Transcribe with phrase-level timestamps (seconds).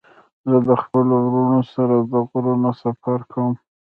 [0.49, 3.53] زه د خپلو ورونو سره د غرونو سفر کوم.